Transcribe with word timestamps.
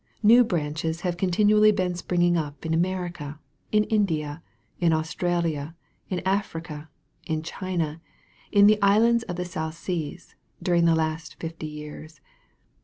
New 0.23 0.43
branches 0.43 1.01
have 1.01 1.15
continually 1.15 1.71
been 1.71 1.93
springing 1.93 2.35
up 2.35 2.65
in 2.65 2.73
America, 2.73 3.37
in 3.71 3.83
India, 3.83 4.41
in 4.79 4.93
Australia, 4.93 5.75
in 6.09 6.21
Africa, 6.25 6.89
in 7.27 7.43
China, 7.43 8.01
in 8.51 8.65
the 8.65 8.81
Islands 8.81 9.21
of 9.25 9.35
the 9.35 9.45
South 9.45 9.75
Seas, 9.77 10.33
during 10.59 10.85
the 10.85 10.95
last 10.95 11.39
fifty 11.39 11.67
years. 11.67 12.19